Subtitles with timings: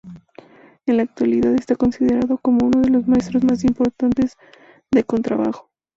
[0.87, 4.35] En la actualidad está considerado como uno de los maestros más importantes
[4.89, 5.69] de contrabajo.